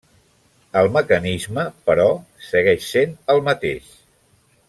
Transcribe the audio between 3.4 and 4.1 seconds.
mateix.